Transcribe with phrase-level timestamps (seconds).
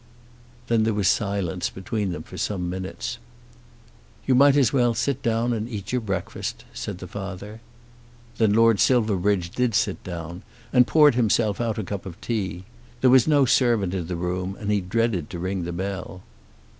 [0.65, 3.19] Then there was silence between them for some minutes.
[4.25, 7.61] "You might as well sit down and eat your breakfast," said the father.
[8.39, 10.41] Then Lord Silverbridge did sit down
[10.73, 12.63] and poured himself out a cup of tea.
[13.01, 16.23] There was no servant in the room, and he dreaded to ring the bell.